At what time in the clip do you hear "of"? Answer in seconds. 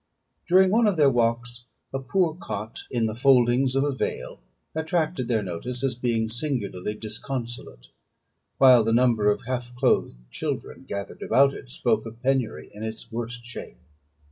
0.87-0.97, 3.75-3.83, 9.29-9.45, 12.07-12.19